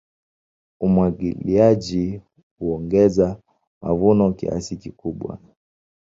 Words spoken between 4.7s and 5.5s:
kikubwa.